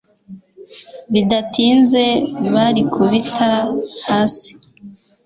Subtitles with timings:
[1.13, 2.03] Bidatinze
[2.53, 3.47] barikubita
[4.07, 4.49] hasi